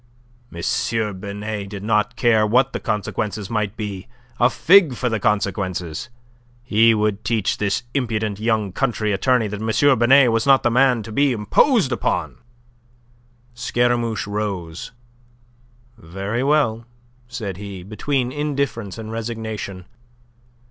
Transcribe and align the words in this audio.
M. 0.51 1.19
Binet 1.19 1.69
did 1.69 1.83
not 1.83 2.15
care 2.15 2.47
what 2.47 2.73
the 2.73 2.79
consequences 2.79 3.51
might 3.51 3.77
be. 3.77 4.07
A 4.39 4.49
fig 4.49 4.95
for 4.95 5.09
the 5.09 5.19
consequences! 5.19 6.09
He 6.63 6.95
would 6.95 7.23
teach 7.23 7.59
this 7.59 7.83
impudent 7.93 8.39
young 8.39 8.71
country 8.71 9.11
attorney 9.13 9.47
that 9.47 9.61
M. 9.61 9.99
Binet 9.99 10.31
was 10.31 10.47
not 10.47 10.63
the 10.63 10.71
man 10.71 11.03
to 11.03 11.11
be 11.11 11.31
imposed 11.33 11.91
upon. 11.91 12.39
Scaramouche 13.53 14.25
rose. 14.25 14.91
"Very 15.99 16.41
well," 16.41 16.85
said 17.27 17.57
he, 17.57 17.83
between 17.83 18.31
indifference 18.31 18.97
and 18.97 19.11
resignation. 19.11 19.85